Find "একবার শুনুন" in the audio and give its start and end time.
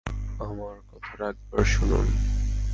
1.29-2.07